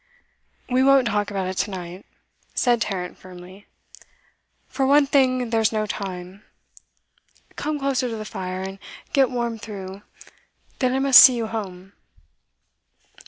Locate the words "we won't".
0.67-1.07